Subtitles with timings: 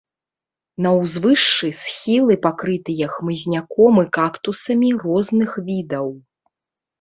[0.85, 6.07] На ўзвышшы схілы пакрытыя хмызняком і кактусамі розных відаў.